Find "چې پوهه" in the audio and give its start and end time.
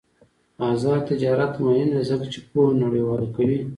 2.33-2.71